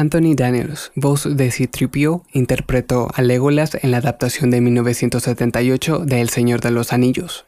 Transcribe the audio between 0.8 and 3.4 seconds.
voz de Citripio, interpretó a